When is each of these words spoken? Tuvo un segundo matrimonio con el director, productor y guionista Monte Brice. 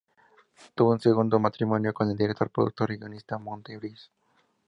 Tuvo 0.73 0.93
un 0.93 0.99
segundo 0.99 1.37
matrimonio 1.37 1.93
con 1.93 2.09
el 2.09 2.17
director, 2.17 2.49
productor 2.49 2.89
y 2.91 2.97
guionista 2.97 3.37
Monte 3.37 3.77
Brice. 3.77 4.09